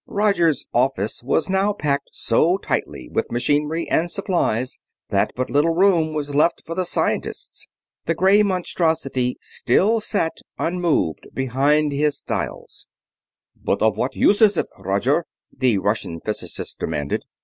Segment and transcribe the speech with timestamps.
[0.07, 4.79] Roger's "office" was now packed so tightly with machinery and supplies
[5.11, 7.67] that but little room was left for the scientists.
[8.07, 12.87] The gray monstrosity still sat unmoved behind his dials.
[13.55, 15.25] "But of what use is it, Roger?"
[15.55, 17.21] the Russian physicist demanded.